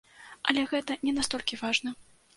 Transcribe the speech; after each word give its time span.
Але 0.51 0.63
гэта 0.71 0.97
не 1.09 1.15
настолькі 1.19 1.63
важна. 1.63 1.89